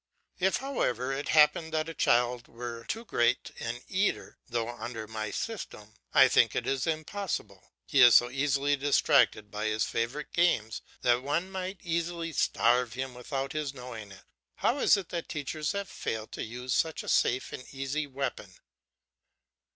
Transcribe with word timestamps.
If, 0.39 0.57
however, 0.57 1.11
it 1.13 1.29
happened 1.29 1.71
that 1.75 1.87
a 1.87 1.93
child 1.93 2.47
were 2.47 2.85
too 2.85 3.05
great 3.05 3.51
an 3.59 3.83
eater, 3.87 4.39
though, 4.47 4.67
under 4.69 5.05
my 5.07 5.29
system, 5.29 5.93
I 6.11 6.27
think 6.27 6.55
it 6.55 6.65
is 6.65 6.87
impossible, 6.87 7.71
he 7.85 8.01
is 8.01 8.15
so 8.15 8.31
easily 8.31 8.75
distracted 8.75 9.51
by 9.51 9.65
his 9.67 9.85
favourite 9.85 10.33
games 10.33 10.81
that 11.03 11.21
one 11.21 11.51
might 11.51 11.81
easily 11.83 12.33
starve 12.33 12.93
him 12.93 13.13
without 13.13 13.53
his 13.53 13.75
knowing 13.75 14.11
it. 14.11 14.23
How 14.55 14.79
is 14.79 14.97
it 14.97 15.09
that 15.09 15.29
teachers 15.29 15.73
have 15.73 15.87
failed 15.87 16.31
to 16.31 16.43
use 16.43 16.73
such 16.73 17.03
a 17.03 17.07
safe 17.07 17.53
and 17.53 17.63
easy 17.71 18.07
weapon. 18.07 18.55